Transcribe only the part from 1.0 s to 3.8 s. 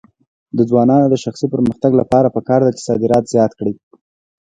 د شخصي پرمختګ لپاره پکار ده چې صادرات زیات کړي.